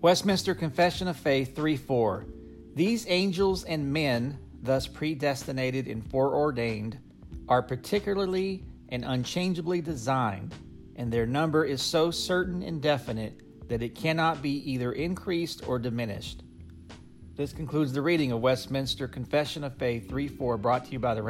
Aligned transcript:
Westminster 0.00 0.54
Confession 0.54 1.08
of 1.08 1.16
Faith 1.16 1.56
3 1.56 1.76
4. 1.76 2.26
These 2.76 3.06
angels 3.08 3.64
and 3.64 3.92
men, 3.92 4.38
thus 4.62 4.86
predestinated 4.86 5.88
and 5.88 6.08
foreordained, 6.08 6.96
are 7.48 7.62
particularly 7.62 8.62
and 8.90 9.04
unchangeably 9.04 9.80
designed, 9.80 10.54
and 10.94 11.12
their 11.12 11.26
number 11.26 11.64
is 11.64 11.82
so 11.82 12.12
certain 12.12 12.62
and 12.62 12.80
definite 12.80 13.68
that 13.68 13.82
it 13.82 13.96
cannot 13.96 14.40
be 14.40 14.70
either 14.70 14.92
increased 14.92 15.66
or 15.66 15.80
diminished. 15.80 16.44
This 17.34 17.52
concludes 17.52 17.92
the 17.92 18.02
reading 18.02 18.30
of 18.30 18.40
Westminster 18.40 19.08
Confession 19.08 19.64
of 19.64 19.74
Faith 19.78 20.08
3 20.08 20.28
4, 20.28 20.58
brought 20.58 20.84
to 20.84 20.92
you 20.92 21.00
by 21.00 21.14
the 21.14 21.22